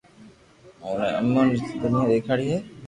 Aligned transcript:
اوڻي 0.83 1.07
امو 1.19 1.41
نين 1.47 1.59
دنيا 1.81 2.03
دآکاري 2.09 2.45
ھي 2.51 2.57